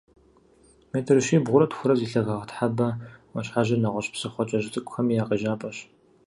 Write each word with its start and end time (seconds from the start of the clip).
Метр 0.93 1.15
щибгъурэ 1.25 1.65
тхурэ 1.69 1.95
зи 1.99 2.07
лъагагъ 2.11 2.45
Тхьэбэ 2.49 2.87
Ӏуащхьэжьыр 3.31 3.79
нэгъуэщӀ 3.81 4.11
псыхъуэ 4.13 4.43
кӀэщӀ 4.49 4.69
цӀыкӀухэми 4.73 5.17
я 5.21 5.23
къежьапӀэщ. 5.29 5.77